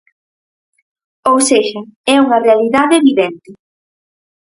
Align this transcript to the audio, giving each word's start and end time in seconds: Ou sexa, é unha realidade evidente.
Ou 1.29 1.37
sexa, 1.49 1.81
é 2.13 2.15
unha 2.25 2.43
realidade 2.45 2.97
evidente. 3.01 3.49